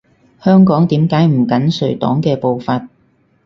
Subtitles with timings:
[0.43, 2.87] 香港點解唔緊隨黨嘅步伐？